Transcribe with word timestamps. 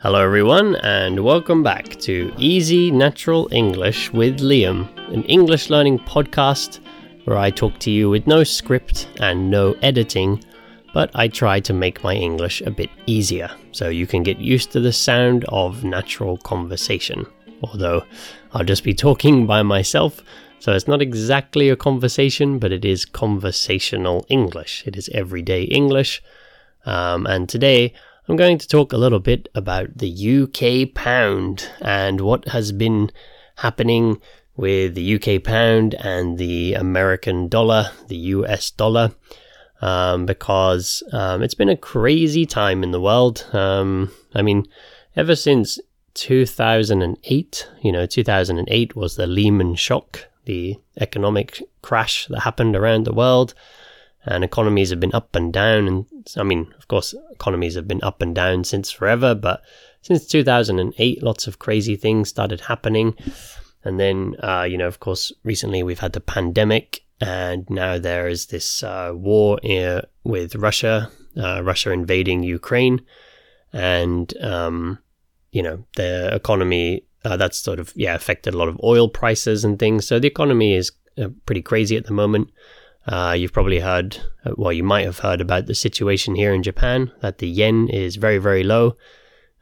Hello, 0.00 0.22
everyone, 0.22 0.76
and 0.84 1.24
welcome 1.24 1.64
back 1.64 1.88
to 1.98 2.32
Easy 2.38 2.88
Natural 2.88 3.48
English 3.50 4.12
with 4.12 4.38
Liam, 4.38 4.86
an 5.12 5.24
English 5.24 5.70
learning 5.70 5.98
podcast 5.98 6.78
where 7.24 7.36
I 7.36 7.50
talk 7.50 7.80
to 7.80 7.90
you 7.90 8.08
with 8.08 8.24
no 8.24 8.44
script 8.44 9.08
and 9.18 9.50
no 9.50 9.72
editing, 9.82 10.44
but 10.94 11.10
I 11.16 11.26
try 11.26 11.58
to 11.58 11.72
make 11.72 12.04
my 12.04 12.14
English 12.14 12.60
a 12.60 12.70
bit 12.70 12.90
easier 13.06 13.50
so 13.72 13.88
you 13.88 14.06
can 14.06 14.22
get 14.22 14.38
used 14.38 14.70
to 14.70 14.78
the 14.78 14.92
sound 14.92 15.44
of 15.48 15.82
natural 15.82 16.36
conversation. 16.38 17.26
Although 17.64 18.04
I'll 18.52 18.62
just 18.62 18.84
be 18.84 18.94
talking 18.94 19.48
by 19.48 19.64
myself, 19.64 20.22
so 20.60 20.74
it's 20.74 20.86
not 20.86 21.02
exactly 21.02 21.70
a 21.70 21.76
conversation, 21.76 22.60
but 22.60 22.70
it 22.70 22.84
is 22.84 23.04
conversational 23.04 24.24
English. 24.28 24.84
It 24.86 24.96
is 24.96 25.08
everyday 25.08 25.64
English. 25.64 26.22
Um, 26.86 27.26
and 27.26 27.48
today, 27.48 27.94
I'm 28.28 28.36
going 28.36 28.58
to 28.58 28.68
talk 28.68 28.92
a 28.92 28.98
little 28.98 29.20
bit 29.20 29.48
about 29.54 29.96
the 29.96 30.42
UK 30.42 30.92
pound 30.94 31.70
and 31.80 32.20
what 32.20 32.48
has 32.48 32.72
been 32.72 33.10
happening 33.56 34.20
with 34.54 34.94
the 34.94 35.14
UK 35.14 35.42
pound 35.42 35.94
and 35.94 36.36
the 36.36 36.74
American 36.74 37.48
dollar, 37.48 37.90
the 38.08 38.16
US 38.16 38.70
dollar, 38.70 39.12
um, 39.80 40.26
because 40.26 41.02
um, 41.10 41.42
it's 41.42 41.54
been 41.54 41.70
a 41.70 41.76
crazy 41.76 42.44
time 42.44 42.82
in 42.82 42.90
the 42.90 43.00
world. 43.00 43.46
Um, 43.54 44.10
I 44.34 44.42
mean, 44.42 44.66
ever 45.16 45.34
since 45.34 45.78
2008, 46.12 47.68
you 47.80 47.92
know, 47.92 48.04
2008 48.04 48.94
was 48.94 49.16
the 49.16 49.26
Lehman 49.26 49.74
shock, 49.74 50.28
the 50.44 50.76
economic 51.00 51.62
crash 51.80 52.26
that 52.26 52.40
happened 52.40 52.76
around 52.76 53.06
the 53.06 53.14
world 53.14 53.54
and 54.24 54.44
economies 54.44 54.90
have 54.90 55.00
been 55.00 55.14
up 55.14 55.34
and 55.34 55.52
down. 55.52 55.86
And 55.86 56.06
I 56.36 56.42
mean, 56.42 56.72
of 56.78 56.88
course, 56.88 57.14
economies 57.32 57.74
have 57.74 57.88
been 57.88 58.02
up 58.02 58.20
and 58.22 58.34
down 58.34 58.64
since 58.64 58.90
forever, 58.90 59.34
but 59.34 59.62
since 60.02 60.26
2008, 60.26 61.22
lots 61.22 61.46
of 61.46 61.58
crazy 61.58 61.96
things 61.96 62.28
started 62.28 62.60
happening. 62.60 63.14
And 63.84 63.98
then, 63.98 64.34
uh, 64.42 64.66
you 64.68 64.76
know, 64.76 64.86
of 64.86 65.00
course, 65.00 65.32
recently 65.44 65.82
we've 65.82 66.00
had 66.00 66.12
the 66.12 66.20
pandemic, 66.20 67.04
and 67.20 67.68
now 67.70 67.98
there 67.98 68.28
is 68.28 68.46
this 68.46 68.82
uh, 68.82 69.12
war 69.14 69.58
with 70.24 70.54
Russia, 70.56 71.10
uh, 71.36 71.62
Russia 71.62 71.90
invading 71.90 72.42
Ukraine, 72.42 73.00
and 73.72 74.36
um, 74.42 74.98
you 75.52 75.62
know 75.62 75.84
the 75.96 76.34
economy 76.34 77.04
uh, 77.24 77.36
that's 77.36 77.58
sort 77.58 77.80
of 77.80 77.92
yeah 77.96 78.14
affected 78.14 78.54
a 78.54 78.58
lot 78.58 78.68
of 78.68 78.80
oil 78.82 79.08
prices 79.08 79.64
and 79.64 79.78
things. 79.78 80.06
So 80.06 80.18
the 80.18 80.28
economy 80.28 80.74
is 80.74 80.92
uh, 81.16 81.28
pretty 81.46 81.62
crazy 81.62 81.96
at 81.96 82.06
the 82.06 82.12
moment. 82.12 82.50
Uh, 83.08 83.32
you've 83.32 83.54
probably 83.54 83.80
heard, 83.80 84.18
uh, 84.44 84.52
well, 84.56 84.72
you 84.72 84.84
might 84.84 85.06
have 85.06 85.20
heard 85.20 85.40
about 85.40 85.64
the 85.64 85.74
situation 85.74 86.34
here 86.34 86.52
in 86.52 86.62
Japan 86.62 87.10
that 87.20 87.38
the 87.38 87.48
yen 87.48 87.88
is 87.88 88.16
very, 88.16 88.36
very 88.36 88.62
low. 88.62 88.96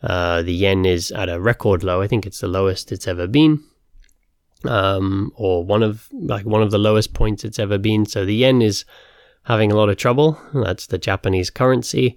Uh, 0.02 0.42
the 0.42 0.52
yen 0.52 0.84
is 0.84 1.12
at 1.12 1.28
a 1.28 1.40
record 1.40 1.84
low. 1.84 2.02
I 2.02 2.08
think 2.08 2.26
it's 2.26 2.40
the 2.40 2.48
lowest 2.48 2.90
it's 2.90 3.06
ever 3.06 3.28
been, 3.28 3.62
um, 4.64 5.32
or 5.36 5.64
one 5.64 5.84
of 5.84 6.08
like 6.12 6.44
one 6.44 6.62
of 6.62 6.72
the 6.72 6.78
lowest 6.78 7.14
points 7.14 7.44
it's 7.44 7.60
ever 7.60 7.78
been. 7.78 8.04
So 8.04 8.24
the 8.24 8.34
yen 8.34 8.62
is 8.62 8.84
having 9.44 9.70
a 9.70 9.76
lot 9.76 9.90
of 9.90 9.96
trouble. 9.96 10.40
That's 10.52 10.86
the 10.86 10.98
Japanese 10.98 11.50
currency. 11.50 12.16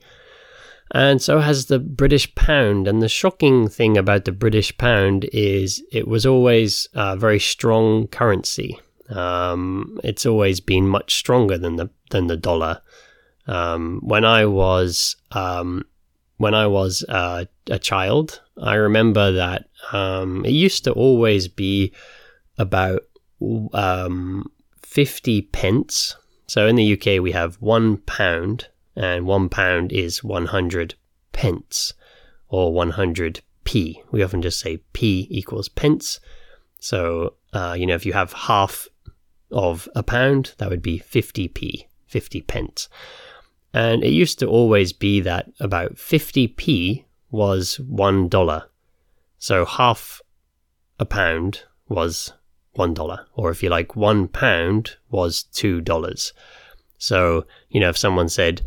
And 0.92 1.22
so 1.22 1.40
has 1.40 1.68
the 1.68 1.78
British 1.78 2.34
pound. 2.34 2.88
And 2.88 3.04
the 3.04 3.08
shocking 3.08 3.68
thing 3.68 3.98
about 3.98 4.26
the 4.26 4.32
British 4.32 4.76
pound 4.80 5.30
is 5.32 5.84
it 5.92 6.08
was 6.08 6.26
always 6.26 6.88
a 6.96 7.16
very 7.16 7.40
strong 7.40 8.08
currency. 8.08 8.80
Um, 9.10 10.00
it's 10.04 10.26
always 10.26 10.60
been 10.60 10.88
much 10.88 11.16
stronger 11.16 11.58
than 11.58 11.76
the 11.76 11.90
than 12.12 12.28
the 12.28 12.38
dollar. 12.38 12.82
Um, 13.48 14.00
when 14.04 14.26
I 14.26 14.46
was 14.46 15.16
um, 15.32 15.86
when 16.38 16.54
I 16.54 16.68
was 16.68 17.04
uh, 17.10 17.46
a 17.70 17.80
child, 17.80 18.42
I 18.62 18.76
remember 18.76 19.32
that 19.34 19.70
um, 19.92 20.46
it 20.46 20.52
used 20.52 20.84
to 20.84 20.92
always 20.92 21.48
be 21.48 21.94
about 22.58 23.04
um, 23.74 24.52
fifty 24.82 25.42
pence. 25.42 26.16
So 26.48 26.68
in 26.68 26.76
the 26.76 26.94
UK, 26.94 27.22
we 27.22 27.32
have 27.32 27.56
one 27.56 27.98
pound, 27.98 28.68
and 28.96 29.26
one 29.26 29.50
pound 29.50 29.92
is 29.92 30.24
one 30.24 30.48
hundred 30.48 30.96
pence 31.32 31.94
or 32.48 32.74
one 32.74 32.92
hundred 32.92 33.42
p. 33.64 34.02
We 34.12 34.24
often 34.24 34.42
just 34.42 34.60
say 34.60 34.78
p 34.94 35.28
equals 35.32 35.70
pence. 35.70 36.20
So 36.80 37.34
uh, 37.54 37.76
you 37.78 37.86
know, 37.86 37.96
if 37.96 38.06
you 38.06 38.14
have 38.14 38.34
half 38.34 38.88
of 39.52 39.90
a 39.96 40.04
pound, 40.04 40.54
that 40.58 40.70
would 40.70 40.82
be 40.82 41.00
50p, 41.00 41.86
50 42.08 42.42
pence. 42.42 42.90
And 43.74 44.04
it 44.04 44.12
used 44.12 44.40
to 44.40 44.48
always 44.48 44.94
be 44.94 45.22
that 45.22 45.52
about 45.60 45.96
50p 45.96 47.06
was 47.30 47.80
$1. 47.84 48.64
So 49.38 49.66
half 49.66 50.22
a 51.00 51.06
pound 51.06 51.64
was 51.88 52.34
$1. 52.78 53.26
Or 53.34 53.52
if 53.52 53.62
you 53.62 53.70
like, 53.70 53.96
one 53.96 54.28
pound 54.28 54.98
was 55.10 55.46
$2. 55.54 56.34
So, 56.98 57.46
you 57.70 57.80
know, 57.80 57.90
if 57.90 57.98
someone 57.98 58.30
said 58.30 58.62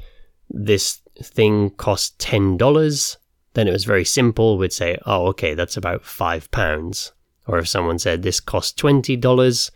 this 0.48 1.00
thing 1.20 1.70
cost 1.70 2.18
$10, 2.18 3.16
then 3.54 3.68
it 3.68 3.72
was 3.72 3.84
very 3.84 4.04
simple. 4.04 4.56
We'd 4.56 4.72
say, 4.72 4.98
oh, 5.04 5.26
okay, 5.28 5.54
that's 5.54 5.76
about 5.76 6.04
five 6.04 6.50
pounds. 6.50 7.12
Or 7.46 7.58
if 7.58 7.68
someone 7.68 7.98
said 7.98 8.22
this 8.22 8.40
cost 8.40 8.78
$20, 8.78 9.70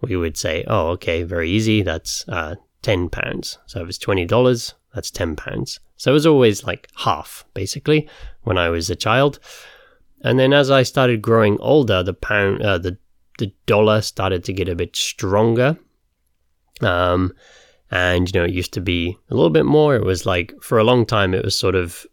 we 0.00 0.16
would 0.16 0.36
say, 0.36 0.64
oh, 0.66 0.88
okay, 0.90 1.22
very 1.22 1.50
easy. 1.50 1.82
That's 1.82 2.26
uh, 2.28 2.56
10 2.82 3.08
pounds. 3.08 3.58
So 3.66 3.82
if 3.82 3.88
it's 3.88 3.98
$20, 3.98 4.74
that's 4.94 5.10
10 5.10 5.36
pounds. 5.36 5.80
So 5.96 6.10
it 6.10 6.14
was 6.14 6.26
always 6.26 6.64
like 6.64 6.88
half, 6.96 7.44
basically, 7.54 8.08
when 8.42 8.58
I 8.58 8.68
was 8.68 8.88
a 8.90 8.96
child. 8.96 9.38
And 10.22 10.38
then 10.38 10.52
as 10.52 10.70
I 10.70 10.82
started 10.82 11.22
growing 11.22 11.58
older, 11.60 12.02
the 12.02 12.14
pound, 12.14 12.62
uh, 12.62 12.78
the, 12.78 12.96
the 13.38 13.52
dollar 13.66 14.00
started 14.00 14.44
to 14.44 14.52
get 14.52 14.68
a 14.68 14.76
bit 14.76 14.94
stronger. 14.94 15.76
Um, 16.80 17.32
and, 17.90 18.32
you 18.32 18.40
know, 18.40 18.46
it 18.46 18.52
used 18.52 18.74
to 18.74 18.80
be 18.80 19.18
a 19.30 19.34
little 19.34 19.50
bit 19.50 19.66
more. 19.66 19.96
It 19.96 20.04
was 20.04 20.26
like, 20.26 20.54
for 20.60 20.78
a 20.78 20.84
long 20.84 21.06
time, 21.06 21.34
it 21.34 21.44
was 21.44 21.58
sort 21.58 21.74
of 21.74 22.06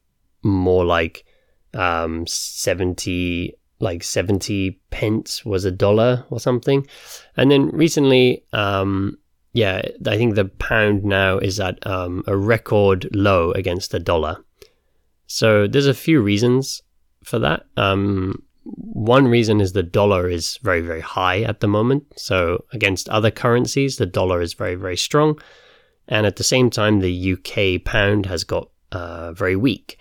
more 0.44 0.85
like 0.85 1.25
um, 1.73 2.25
70 2.25 3.56
like 3.79 4.03
70 4.03 4.79
pence 4.89 5.45
was 5.45 5.65
a 5.65 5.71
dollar 5.71 6.25
or 6.29 6.39
something. 6.39 6.87
And 7.35 7.51
then 7.51 7.69
recently, 7.69 8.43
um, 8.53 9.17
yeah, 9.53 9.81
I 10.05 10.17
think 10.17 10.35
the 10.35 10.45
pound 10.45 11.03
now 11.03 11.37
is 11.37 11.59
at 11.59 11.85
um, 11.85 12.23
a 12.27 12.35
record 12.35 13.07
low 13.13 13.51
against 13.51 13.91
the 13.91 13.99
dollar. 13.99 14.43
So 15.27 15.67
there's 15.67 15.87
a 15.87 15.93
few 15.93 16.21
reasons 16.21 16.81
for 17.23 17.39
that. 17.39 17.65
Um, 17.77 18.43
one 18.63 19.27
reason 19.27 19.61
is 19.61 19.73
the 19.73 19.83
dollar 19.83 20.29
is 20.29 20.57
very, 20.63 20.81
very 20.81 21.01
high 21.01 21.41
at 21.41 21.59
the 21.59 21.67
moment. 21.67 22.03
So 22.15 22.65
against 22.73 23.09
other 23.09 23.31
currencies, 23.31 23.97
the 23.97 24.05
dollar 24.05 24.41
is 24.41 24.53
very, 24.53 24.75
very 24.75 24.97
strong. 24.97 25.39
And 26.07 26.25
at 26.25 26.35
the 26.35 26.43
same 26.43 26.69
time, 26.69 26.99
the 26.99 27.33
UK 27.33 27.83
pound 27.83 28.25
has 28.25 28.43
got 28.43 28.69
uh, 28.91 29.33
very 29.33 29.55
weak. 29.55 29.97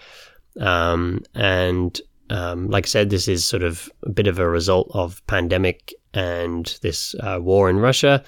Um, 0.61 1.23
and 1.35 2.01
um, 2.31 2.69
like 2.69 2.87
I 2.87 2.89
said, 2.89 3.11
this 3.11 3.29
is 3.29 3.45
sort 3.45 3.63
of 3.63 3.91
a 4.03 4.11
bit 4.11 4.27
of 4.27 4.39
a 4.39 4.49
result 4.49 4.91
of 4.95 5.25
pandemic 5.27 5.93
and 6.13 6.79
this 6.83 7.15
uh, 7.21 7.39
war 7.41 7.69
in 7.69 7.79
Russia. 7.79 8.25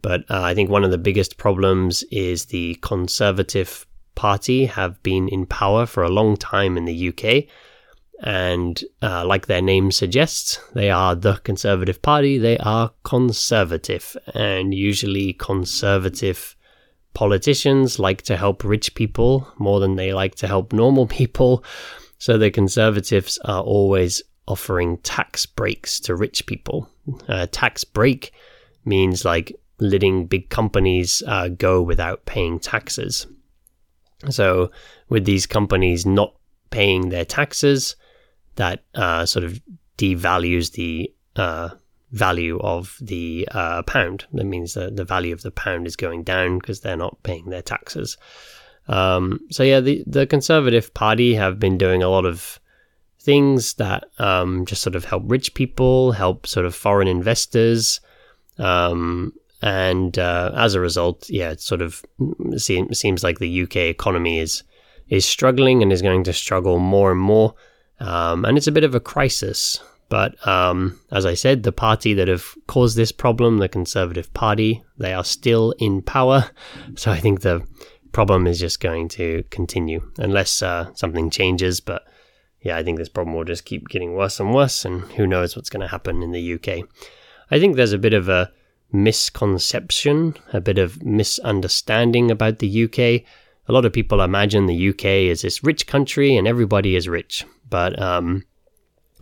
But 0.00 0.22
uh, 0.30 0.42
I 0.42 0.54
think 0.54 0.70
one 0.70 0.84
of 0.84 0.90
the 0.90 0.98
biggest 0.98 1.36
problems 1.36 2.02
is 2.10 2.46
the 2.46 2.76
Conservative 2.76 3.86
Party 4.14 4.66
have 4.66 5.02
been 5.02 5.28
in 5.28 5.46
power 5.46 5.86
for 5.86 6.02
a 6.02 6.10
long 6.10 6.36
time 6.36 6.76
in 6.76 6.84
the 6.84 7.08
UK. 7.08 7.44
And 8.22 8.82
uh, 9.02 9.26
like 9.26 9.46
their 9.46 9.62
name 9.62 9.90
suggests, 9.90 10.60
they 10.74 10.90
are 10.90 11.14
the 11.14 11.34
Conservative 11.38 12.00
Party. 12.00 12.38
They 12.38 12.56
are 12.58 12.92
conservative. 13.02 14.16
And 14.34 14.72
usually, 14.72 15.32
conservative 15.32 16.56
politicians 17.14 17.98
like 17.98 18.22
to 18.22 18.36
help 18.36 18.64
rich 18.64 18.94
people 18.94 19.52
more 19.58 19.80
than 19.80 19.96
they 19.96 20.12
like 20.12 20.36
to 20.36 20.46
help 20.46 20.72
normal 20.72 21.06
people. 21.18 21.64
So 22.22 22.38
the 22.38 22.52
Conservatives 22.52 23.36
are 23.46 23.64
always 23.64 24.22
offering 24.46 24.98
tax 24.98 25.44
breaks 25.44 25.98
to 25.98 26.14
rich 26.14 26.46
people. 26.46 26.88
A 27.26 27.48
tax 27.48 27.82
break 27.82 28.32
means 28.84 29.24
like 29.24 29.52
letting 29.80 30.26
big 30.26 30.48
companies 30.48 31.24
uh, 31.26 31.48
go 31.48 31.82
without 31.82 32.24
paying 32.24 32.60
taxes. 32.60 33.26
So, 34.30 34.70
with 35.08 35.24
these 35.24 35.48
companies 35.48 36.06
not 36.06 36.32
paying 36.70 37.08
their 37.08 37.24
taxes, 37.24 37.96
that 38.54 38.84
uh, 38.94 39.26
sort 39.26 39.44
of 39.44 39.60
devalues 39.98 40.74
the 40.74 41.12
uh, 41.34 41.70
value 42.12 42.60
of 42.60 42.98
the 43.00 43.48
uh, 43.50 43.82
pound. 43.82 44.26
That 44.32 44.44
means 44.44 44.74
that 44.74 44.94
the 44.94 45.04
value 45.04 45.34
of 45.34 45.42
the 45.42 45.50
pound 45.50 45.88
is 45.88 45.96
going 45.96 46.22
down 46.22 46.60
because 46.60 46.82
they're 46.82 46.96
not 46.96 47.20
paying 47.24 47.50
their 47.50 47.62
taxes. 47.62 48.16
Um, 48.88 49.40
so 49.50 49.62
yeah, 49.62 49.80
the 49.80 50.04
the 50.06 50.26
Conservative 50.26 50.92
Party 50.94 51.34
have 51.34 51.58
been 51.58 51.78
doing 51.78 52.02
a 52.02 52.08
lot 52.08 52.26
of 52.26 52.58
things 53.20 53.74
that 53.74 54.04
um, 54.18 54.66
just 54.66 54.82
sort 54.82 54.96
of 54.96 55.04
help 55.04 55.22
rich 55.26 55.54
people, 55.54 56.12
help 56.12 56.46
sort 56.46 56.66
of 56.66 56.74
foreign 56.74 57.08
investors, 57.08 58.00
um, 58.58 59.32
and 59.60 60.18
uh, 60.18 60.50
as 60.56 60.74
a 60.74 60.80
result, 60.80 61.30
yeah, 61.30 61.50
it 61.50 61.60
sort 61.60 61.82
of 61.82 62.04
seems 62.56 62.98
seems 62.98 63.22
like 63.22 63.38
the 63.38 63.62
UK 63.62 63.76
economy 63.76 64.40
is 64.40 64.64
is 65.08 65.24
struggling 65.24 65.82
and 65.82 65.92
is 65.92 66.02
going 66.02 66.24
to 66.24 66.32
struggle 66.32 66.78
more 66.78 67.12
and 67.12 67.20
more 67.20 67.54
Um, 68.00 68.44
and 68.44 68.58
it's 68.58 68.66
a 68.66 68.72
bit 68.72 68.84
of 68.84 68.94
a 68.94 69.00
crisis. 69.00 69.80
But 70.08 70.46
um, 70.46 70.98
as 71.10 71.24
I 71.24 71.34
said, 71.34 71.62
the 71.62 71.72
party 71.72 72.14
that 72.14 72.28
have 72.28 72.54
caused 72.66 72.96
this 72.96 73.12
problem, 73.12 73.58
the 73.58 73.68
Conservative 73.68 74.32
Party, 74.34 74.82
they 74.98 75.14
are 75.14 75.24
still 75.24 75.72
in 75.78 76.02
power. 76.02 76.50
So 76.96 77.10
I 77.10 77.20
think 77.20 77.40
the 77.40 77.62
problem 78.12 78.46
is 78.46 78.60
just 78.60 78.80
going 78.80 79.08
to 79.08 79.44
continue 79.50 80.10
unless 80.18 80.62
uh, 80.62 80.92
something 80.94 81.30
changes. 81.30 81.80
But 81.80 82.04
yeah, 82.60 82.76
I 82.76 82.82
think 82.82 82.98
this 82.98 83.08
problem 83.08 83.34
will 83.34 83.44
just 83.44 83.64
keep 83.64 83.88
getting 83.88 84.14
worse 84.14 84.38
and 84.38 84.54
worse. 84.54 84.84
And 84.84 85.02
who 85.12 85.26
knows 85.26 85.56
what's 85.56 85.70
going 85.70 85.80
to 85.80 85.88
happen 85.88 86.22
in 86.22 86.32
the 86.32 86.54
UK. 86.54 86.86
I 87.50 87.58
think 87.58 87.76
there's 87.76 87.92
a 87.92 87.98
bit 87.98 88.14
of 88.14 88.28
a 88.28 88.50
misconception, 88.92 90.36
a 90.52 90.60
bit 90.60 90.78
of 90.78 91.02
misunderstanding 91.02 92.30
about 92.30 92.58
the 92.58 92.84
UK. 92.84 93.26
A 93.68 93.72
lot 93.72 93.84
of 93.84 93.92
people 93.92 94.20
imagine 94.20 94.66
the 94.66 94.88
UK 94.90 95.04
is 95.04 95.42
this 95.42 95.64
rich 95.64 95.86
country 95.86 96.36
and 96.36 96.46
everybody 96.46 96.96
is 96.96 97.08
rich. 97.08 97.44
But 97.68 98.00
um, 98.00 98.44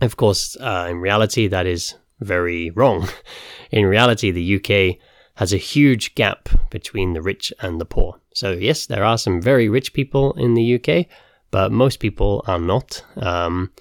of 0.01 0.17
course, 0.17 0.57
uh, 0.59 0.87
in 0.89 0.97
reality, 0.97 1.47
that 1.47 1.65
is 1.65 1.95
very 2.19 2.69
wrong. 2.71 3.07
In 3.71 3.85
reality, 3.85 4.31
the 4.31 4.55
UK 4.57 4.97
has 5.35 5.53
a 5.53 5.57
huge 5.57 6.13
gap 6.13 6.49
between 6.69 7.13
the 7.13 7.21
rich 7.21 7.53
and 7.61 7.79
the 7.79 7.85
poor. 7.85 8.20
So, 8.33 8.51
yes, 8.51 8.85
there 8.85 9.03
are 9.03 9.17
some 9.17 9.41
very 9.41 9.67
rich 9.69 9.93
people 9.93 10.33
in 10.33 10.53
the 10.53 10.75
UK, 10.75 11.07
but 11.51 11.71
most 11.71 11.99
people 11.99 12.43
are 12.47 12.59
not. 12.59 13.03
Um, 13.17 13.71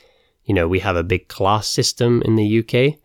you 0.44 0.55
know, 0.55 0.67
we 0.67 0.81
have 0.81 0.97
a 0.97 1.05
big 1.05 1.29
class 1.29 1.69
system 1.69 2.23
in 2.23 2.37
the 2.37 2.58
UK. 2.61 2.99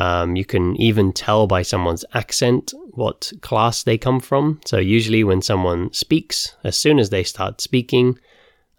Um, 0.00 0.36
you 0.36 0.44
can 0.44 0.76
even 0.76 1.12
tell 1.12 1.46
by 1.46 1.62
someone's 1.62 2.04
accent 2.14 2.72
what 2.92 3.32
class 3.40 3.82
they 3.82 3.98
come 3.98 4.20
from. 4.20 4.60
So, 4.64 4.78
usually, 4.78 5.24
when 5.24 5.42
someone 5.42 5.92
speaks, 5.92 6.54
as 6.64 6.76
soon 6.76 6.98
as 6.98 7.10
they 7.10 7.22
start 7.22 7.60
speaking, 7.60 8.18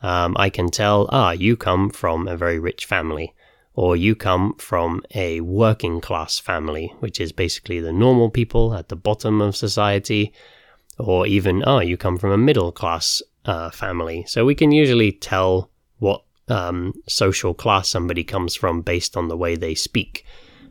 um, 0.02 0.36
I 0.40 0.50
can 0.50 0.70
tell, 0.70 1.08
ah, 1.12 1.32
you 1.32 1.58
come 1.58 1.90
from 1.90 2.28
a 2.28 2.38
very 2.38 2.60
rich 2.60 2.86
family 2.86 3.34
or 3.80 3.96
you 3.96 4.14
come 4.14 4.54
from 4.56 5.02
a 5.16 5.40
working 5.40 6.02
class 6.02 6.38
family, 6.38 6.94
which 7.00 7.20
is 7.22 7.32
basically 7.32 7.80
the 7.80 7.94
normal 7.94 8.30
people 8.30 8.74
at 8.74 8.90
the 8.90 8.96
bottom 8.96 9.42
of 9.42 9.56
society, 9.56 10.34
or 11.00 11.26
even, 11.26 11.64
oh, 11.66 11.80
you 11.80 11.98
come 11.98 12.18
from 12.18 12.32
a 12.32 12.38
middle 12.38 12.72
class 12.72 13.22
uh, 13.46 13.70
family. 13.72 14.26
So 14.28 14.46
we 14.46 14.56
can 14.56 14.72
usually 14.72 15.12
tell 15.12 15.72
what 15.98 16.24
um, 16.50 16.94
social 17.08 17.54
class 17.54 17.90
somebody 17.90 18.24
comes 18.24 18.56
from 18.56 18.82
based 18.82 19.16
on 19.16 19.28
the 19.28 19.38
way 19.38 19.56
they 19.56 19.76
speak. 19.76 20.26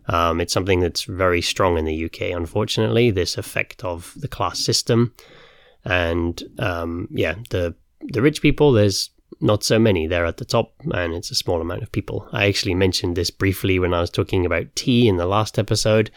Um, 0.06 0.40
it's 0.40 0.52
something 0.52 0.80
that's 0.80 1.04
very 1.04 1.42
strong 1.42 1.76
in 1.76 1.84
the 1.84 2.04
UK, 2.06 2.34
unfortunately, 2.34 3.10
this 3.10 3.36
effect 3.36 3.84
of 3.84 4.14
the 4.16 4.28
class 4.28 4.58
system. 4.58 5.12
And 5.84 6.42
um, 6.58 7.08
yeah, 7.10 7.36
the 7.50 7.74
the 8.00 8.22
rich 8.22 8.40
people, 8.40 8.72
there's 8.72 9.10
not 9.40 9.62
so 9.62 9.78
many 9.78 10.06
They're 10.06 10.26
at 10.26 10.38
the 10.38 10.44
top, 10.44 10.72
and 10.92 11.14
it's 11.14 11.30
a 11.30 11.34
small 11.34 11.60
amount 11.60 11.82
of 11.82 11.92
people. 11.92 12.28
I 12.32 12.46
actually 12.46 12.74
mentioned 12.74 13.16
this 13.16 13.30
briefly 13.30 13.78
when 13.78 13.94
I 13.94 14.00
was 14.00 14.10
talking 14.10 14.46
about 14.46 14.74
tea 14.74 15.08
in 15.08 15.16
the 15.16 15.26
last 15.26 15.58
episode. 15.58 16.10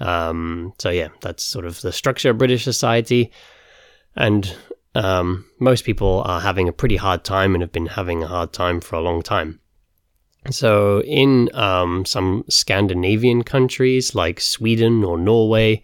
Um, 0.00 0.72
so, 0.78 0.90
yeah, 0.90 1.08
that's 1.20 1.42
sort 1.42 1.66
of 1.66 1.80
the 1.80 1.92
structure 1.92 2.30
of 2.30 2.38
British 2.38 2.64
society. 2.64 3.32
And 4.14 4.54
um, 4.94 5.46
most 5.58 5.84
people 5.84 6.22
are 6.24 6.40
having 6.40 6.68
a 6.68 6.72
pretty 6.72 6.96
hard 6.96 7.24
time 7.24 7.54
and 7.54 7.62
have 7.62 7.72
been 7.72 7.86
having 7.86 8.22
a 8.22 8.28
hard 8.28 8.52
time 8.52 8.80
for 8.80 8.96
a 8.96 9.00
long 9.00 9.22
time. 9.22 9.60
So, 10.50 11.02
in 11.02 11.50
um, 11.54 12.04
some 12.04 12.44
Scandinavian 12.48 13.42
countries 13.42 14.14
like 14.14 14.40
Sweden 14.40 15.02
or 15.02 15.18
Norway, 15.18 15.82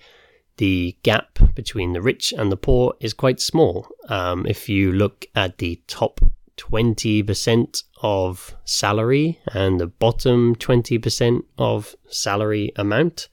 the 0.58 0.96
gap 1.02 1.38
between 1.54 1.92
the 1.92 2.02
rich 2.02 2.32
and 2.32 2.52
the 2.52 2.56
poor 2.56 2.94
is 3.00 3.12
quite 3.12 3.40
small. 3.40 3.88
Um, 4.08 4.46
if 4.46 4.68
you 4.68 4.92
look 4.92 5.26
at 5.34 5.58
the 5.58 5.82
top 5.88 6.20
20% 6.56 7.82
of 8.02 8.54
salary 8.64 9.40
and 9.52 9.80
the 9.80 9.86
bottom 9.86 10.54
20% 10.56 11.42
of 11.58 11.96
salary 12.08 12.72
amount. 12.76 13.28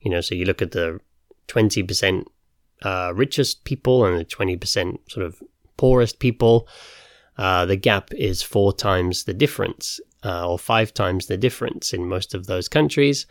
You 0.00 0.10
know, 0.10 0.20
so 0.20 0.34
you 0.34 0.44
look 0.44 0.62
at 0.62 0.72
the 0.72 1.00
20% 1.48 2.26
uh, 2.82 3.12
richest 3.14 3.64
people 3.64 4.04
and 4.04 4.18
the 4.18 4.24
20% 4.24 5.10
sort 5.10 5.26
of 5.26 5.42
poorest 5.76 6.18
people. 6.18 6.68
Uh, 7.36 7.64
the 7.66 7.76
gap 7.76 8.12
is 8.14 8.42
four 8.42 8.72
times 8.72 9.24
the 9.24 9.34
difference, 9.34 10.00
uh, 10.24 10.48
or 10.48 10.58
five 10.58 10.92
times 10.92 11.26
the 11.26 11.36
difference 11.36 11.92
in 11.92 12.06
most 12.06 12.34
of 12.34 12.46
those 12.46 12.68
countries. 12.68 13.26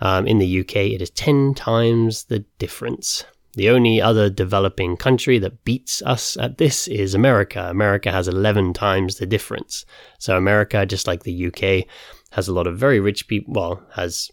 Um, 0.00 0.26
in 0.26 0.38
the 0.38 0.60
UK, 0.60 0.76
it 0.76 1.02
is 1.02 1.10
10 1.10 1.54
times 1.54 2.24
the 2.24 2.44
difference. 2.58 3.24
The 3.54 3.70
only 3.70 4.00
other 4.00 4.30
developing 4.30 4.96
country 4.96 5.40
that 5.40 5.64
beats 5.64 6.00
us 6.02 6.36
at 6.36 6.58
this 6.58 6.86
is 6.86 7.14
America. 7.14 7.66
America 7.68 8.12
has 8.12 8.28
11 8.28 8.74
times 8.74 9.16
the 9.16 9.26
difference. 9.26 9.84
So, 10.18 10.36
America, 10.36 10.86
just 10.86 11.08
like 11.08 11.24
the 11.24 11.46
UK, 11.46 11.88
has 12.30 12.46
a 12.46 12.52
lot 12.52 12.68
of 12.68 12.78
very 12.78 13.00
rich 13.00 13.26
people, 13.26 13.54
well, 13.54 13.82
has 13.94 14.30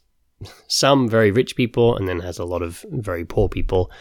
some 0.68 1.10
very 1.10 1.32
rich 1.32 1.56
people 1.56 1.96
and 1.96 2.08
then 2.08 2.20
has 2.20 2.40
a 2.40 2.46
lot 2.46 2.62
of 2.62 2.86
very 2.90 3.26
poor 3.26 3.50
people. 3.50 3.92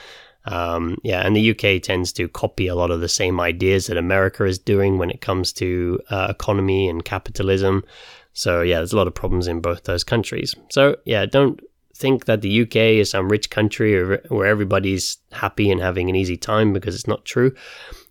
Um, 0.47 0.99
yeah, 1.03 1.27
and 1.27 1.35
the 1.35 1.51
UK 1.51 1.83
tends 1.83 2.13
to 2.15 2.29
copy 2.29 2.67
a 2.67 2.75
lot 2.75 2.91
of 2.91 3.01
the 3.01 3.09
same 3.09 3.41
ideas 3.41 3.87
that 3.87 3.97
America 3.97 4.45
is 4.45 4.59
doing 4.59 4.99
when 4.99 5.11
it 5.11 5.21
comes 5.21 5.53
to 5.55 6.01
uh, 6.11 6.27
economy 6.29 6.89
and 6.89 7.05
capitalism. 7.05 7.85
So, 8.35 8.63
yeah, 8.63 8.77
there's 8.77 8.93
a 8.93 8.97
lot 8.97 9.07
of 9.07 9.15
problems 9.15 9.47
in 9.47 9.61
both 9.61 9.85
those 9.85 10.05
countries. 10.05 10.55
So, 10.69 10.97
yeah, 11.05 11.25
don't 11.25 11.61
think 11.97 12.25
that 12.25 12.43
the 12.43 12.63
UK 12.63 12.77
is 12.77 13.11
some 13.11 13.31
rich 13.31 13.51
country 13.51 14.19
where 14.29 14.47
everybody's 14.47 15.19
happy 15.33 15.71
and 15.71 15.81
having 15.81 16.11
an 16.11 16.17
easy 16.17 16.37
time 16.37 16.73
because 16.73 16.95
it's 16.95 17.07
not 17.07 17.25
true. 17.25 17.55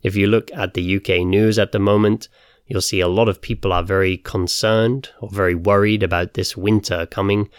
If 0.02 0.16
you 0.16 0.28
look 0.28 0.50
at 0.54 0.74
the 0.74 0.96
UK 0.96 1.26
news 1.26 1.60
at 1.60 1.74
the 1.74 1.80
moment, 1.80 2.30
you'll 2.68 2.82
see 2.82 3.02
a 3.02 3.08
lot 3.08 3.28
of 3.28 3.42
people 3.42 3.74
are 3.74 3.84
very 3.84 4.18
concerned 4.18 5.10
or 5.20 5.30
very 5.30 5.56
worried 5.56 6.02
about 6.02 6.34
this 6.34 6.56
winter 6.56 7.06
coming 7.06 7.50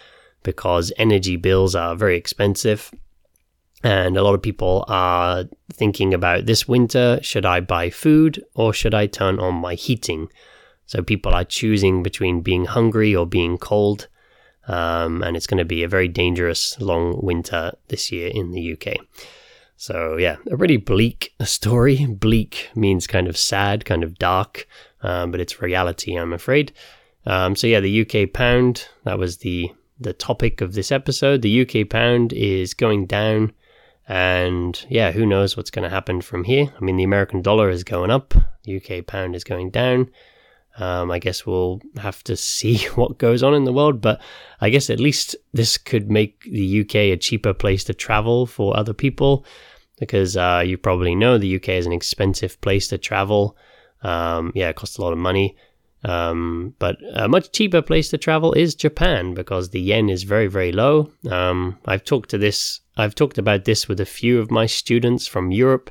because 0.44 0.92
energy 0.96 1.34
bills 1.34 1.74
are 1.74 1.96
very 1.96 2.16
expensive. 2.16 2.92
And 3.82 4.16
a 4.16 4.22
lot 4.22 4.34
of 4.34 4.40
people 4.40 4.84
are 4.88 5.44
thinking 5.72 6.14
about 6.14 6.46
this 6.46 6.66
winter 6.66 7.18
should 7.20 7.44
I 7.44 7.60
buy 7.60 7.90
food 7.90 8.42
or 8.54 8.72
should 8.72 8.94
I 8.94 9.06
turn 9.06 9.38
on 9.38 9.54
my 9.56 9.74
heating? 9.74 10.28
So 10.86 11.02
people 11.02 11.34
are 11.34 11.44
choosing 11.44 12.02
between 12.02 12.40
being 12.40 12.66
hungry 12.66 13.14
or 13.14 13.26
being 13.26 13.58
cold. 13.58 14.08
Um, 14.66 15.22
and 15.22 15.36
it's 15.36 15.46
going 15.46 15.58
to 15.58 15.64
be 15.64 15.82
a 15.82 15.88
very 15.88 16.08
dangerous 16.08 16.80
long 16.80 17.20
winter 17.22 17.72
this 17.88 18.10
year 18.10 18.30
in 18.32 18.52
the 18.52 18.72
UK. 18.72 18.96
So, 19.76 20.16
yeah, 20.16 20.36
a 20.50 20.56
pretty 20.56 20.76
bleak 20.76 21.34
story. 21.42 22.06
Bleak 22.06 22.70
means 22.74 23.06
kind 23.06 23.28
of 23.28 23.36
sad, 23.36 23.84
kind 23.84 24.02
of 24.02 24.18
dark, 24.18 24.66
um, 25.02 25.30
but 25.30 25.40
it's 25.40 25.60
reality, 25.60 26.16
I'm 26.16 26.32
afraid. 26.32 26.72
Um, 27.26 27.56
so, 27.56 27.66
yeah, 27.66 27.80
the 27.80 28.00
UK 28.00 28.32
pound, 28.32 28.88
that 29.04 29.18
was 29.18 29.38
the, 29.38 29.72
the 30.04 30.12
topic 30.12 30.60
of 30.60 30.74
this 30.74 30.92
episode. 30.92 31.42
The 31.42 31.62
UK 31.62 31.88
pound 31.88 32.32
is 32.32 32.74
going 32.74 33.06
down. 33.06 33.52
And 34.06 34.84
yeah, 34.88 35.12
who 35.12 35.26
knows 35.26 35.56
what's 35.56 35.70
going 35.70 35.82
to 35.82 35.94
happen 35.94 36.20
from 36.20 36.44
here? 36.44 36.72
I 36.76 36.84
mean, 36.84 36.96
the 36.96 37.04
American 37.04 37.42
dollar 37.42 37.70
is 37.70 37.84
going 37.84 38.10
up, 38.10 38.34
the 38.64 38.76
UK 38.76 39.06
pound 39.06 39.34
is 39.34 39.44
going 39.44 39.70
down. 39.70 40.10
Um, 40.76 41.10
I 41.10 41.18
guess 41.18 41.46
we'll 41.46 41.80
have 41.98 42.22
to 42.24 42.36
see 42.54 42.78
what 42.94 43.18
goes 43.18 43.42
on 43.42 43.54
in 43.54 43.64
the 43.64 43.72
world, 43.72 44.00
but 44.00 44.20
I 44.60 44.70
guess 44.70 44.90
at 44.90 45.00
least 45.00 45.36
this 45.52 45.78
could 45.78 46.10
make 46.10 46.44
the 46.44 46.80
UK 46.80 46.94
a 46.96 47.16
cheaper 47.16 47.54
place 47.54 47.84
to 47.84 47.94
travel 47.94 48.46
for 48.46 48.76
other 48.76 48.92
people 48.92 49.44
because 49.98 50.36
uh, 50.36 50.62
you 50.64 50.76
probably 50.76 51.14
know 51.14 51.38
the 51.38 51.56
UK 51.56 51.70
is 51.70 51.86
an 51.86 51.92
expensive 51.92 52.60
place 52.60 52.88
to 52.88 52.98
travel. 52.98 53.56
Um, 54.02 54.52
yeah, 54.54 54.68
it 54.68 54.76
costs 54.76 54.98
a 54.98 55.02
lot 55.02 55.12
of 55.12 55.18
money. 55.18 55.56
Um, 56.04 56.74
but 56.78 56.96
a 57.14 57.28
much 57.28 57.52
cheaper 57.52 57.80
place 57.80 58.10
to 58.10 58.18
travel 58.18 58.52
is 58.52 58.74
Japan 58.74 59.32
because 59.32 59.70
the 59.70 59.80
yen 59.80 60.10
is 60.10 60.24
very, 60.24 60.48
very 60.48 60.70
low. 60.70 61.10
Um, 61.30 61.78
I've 61.86 62.04
talked 62.04 62.28
to 62.30 62.38
this, 62.38 62.80
I've 62.96 63.14
talked 63.14 63.38
about 63.38 63.64
this 63.64 63.88
with 63.88 64.00
a 64.00 64.04
few 64.06 64.38
of 64.38 64.50
my 64.50 64.66
students 64.66 65.26
from 65.26 65.50
Europe 65.50 65.90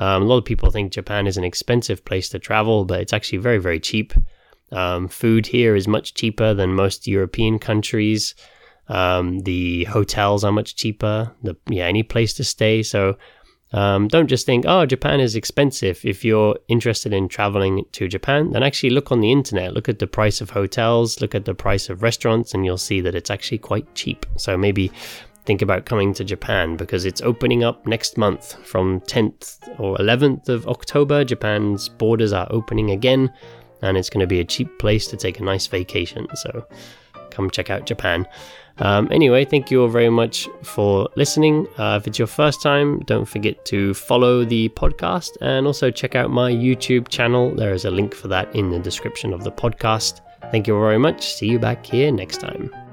um, 0.00 0.22
a 0.22 0.24
lot 0.24 0.38
of 0.38 0.44
people 0.44 0.70
think 0.70 0.92
Japan 0.92 1.26
is 1.26 1.36
an 1.36 1.44
expensive 1.44 2.04
place 2.04 2.28
to 2.30 2.38
travel, 2.38 2.84
but 2.84 3.00
it's 3.00 3.12
actually 3.12 3.38
very, 3.38 3.58
very 3.58 3.80
cheap. 3.80 4.14
Um, 4.72 5.08
food 5.08 5.46
here 5.46 5.76
is 5.76 5.88
much 5.88 6.14
cheaper 6.14 6.54
than 6.54 6.74
most 6.74 7.06
European 7.06 7.58
countries. 7.58 8.34
Um, 8.88 9.40
the 9.40 9.84
hotels 9.84 10.42
are 10.42 10.52
much 10.52 10.74
cheaper. 10.76 11.32
The 11.42 11.56
yeah, 11.68 11.84
any 11.84 12.02
place 12.02 12.32
to 12.34 12.44
stay. 12.44 12.82
So 12.82 13.18
um, 13.72 14.08
don't 14.08 14.26
just 14.26 14.46
think, 14.46 14.64
oh, 14.66 14.84
Japan 14.84 15.20
is 15.20 15.36
expensive. 15.36 16.00
If 16.04 16.24
you're 16.24 16.58
interested 16.68 17.12
in 17.12 17.28
traveling 17.28 17.84
to 17.92 18.08
Japan, 18.08 18.50
then 18.50 18.62
actually 18.62 18.90
look 18.90 19.12
on 19.12 19.20
the 19.20 19.30
internet. 19.30 19.74
Look 19.74 19.88
at 19.88 20.00
the 20.00 20.06
price 20.06 20.40
of 20.40 20.50
hotels. 20.50 21.20
Look 21.20 21.34
at 21.34 21.44
the 21.44 21.54
price 21.54 21.88
of 21.88 22.02
restaurants, 22.02 22.52
and 22.52 22.64
you'll 22.64 22.78
see 22.78 23.00
that 23.00 23.14
it's 23.14 23.30
actually 23.30 23.58
quite 23.58 23.94
cheap. 23.94 24.26
So 24.36 24.56
maybe 24.56 24.90
think 25.44 25.62
about 25.62 25.86
coming 25.86 26.12
to 26.14 26.24
Japan 26.24 26.76
because 26.76 27.04
it's 27.04 27.20
opening 27.20 27.64
up 27.64 27.86
next 27.86 28.18
month 28.18 28.54
from 28.66 29.00
10th 29.02 29.58
or 29.78 29.96
11th 29.98 30.48
of 30.48 30.66
October. 30.66 31.24
Japan's 31.24 31.88
borders 31.88 32.32
are 32.32 32.48
opening 32.50 32.90
again, 32.90 33.32
and 33.82 33.96
it's 33.96 34.10
going 34.10 34.20
to 34.20 34.26
be 34.26 34.40
a 34.40 34.44
cheap 34.44 34.78
place 34.80 35.06
to 35.06 35.16
take 35.16 35.38
a 35.38 35.44
nice 35.44 35.68
vacation. 35.68 36.26
So 36.34 36.66
come 37.30 37.50
check 37.50 37.70
out 37.70 37.86
Japan. 37.86 38.26
Um, 38.78 39.08
anyway, 39.10 39.44
thank 39.44 39.70
you 39.70 39.82
all 39.82 39.88
very 39.88 40.08
much 40.08 40.48
for 40.62 41.08
listening. 41.14 41.66
Uh, 41.76 41.98
if 42.00 42.06
it's 42.06 42.18
your 42.18 42.26
first 42.26 42.62
time, 42.62 43.00
don't 43.00 43.26
forget 43.26 43.64
to 43.66 43.92
follow 43.94 44.44
the 44.44 44.70
podcast 44.70 45.36
and 45.42 45.66
also 45.66 45.90
check 45.90 46.14
out 46.14 46.30
my 46.30 46.50
YouTube 46.50 47.08
channel. 47.08 47.54
There 47.54 47.74
is 47.74 47.84
a 47.84 47.90
link 47.90 48.14
for 48.14 48.28
that 48.28 48.54
in 48.54 48.70
the 48.70 48.78
description 48.78 49.32
of 49.32 49.44
the 49.44 49.52
podcast. 49.52 50.20
Thank 50.50 50.66
you 50.66 50.76
all 50.76 50.82
very 50.82 50.98
much. 50.98 51.34
See 51.34 51.46
you 51.46 51.58
back 51.58 51.84
here 51.84 52.10
next 52.10 52.38
time. 52.38 52.89